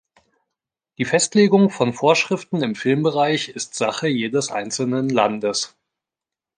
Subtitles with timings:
[0.97, 5.75] Die Festlegung von Vorschriften im Filmbereich ist Sache jedes einzelnen Landes.